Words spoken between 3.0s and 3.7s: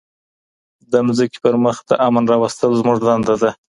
دنده ده.